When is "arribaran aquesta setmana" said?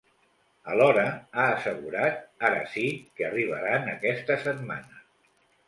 3.29-5.07